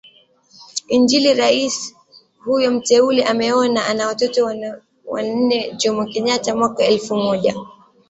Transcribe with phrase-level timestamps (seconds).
[0.87, 1.95] injiliRais
[2.45, 4.51] huyo mteule ameoa na ana watoto
[5.05, 7.55] wanneJomo Kenyatta mwaka elfu moja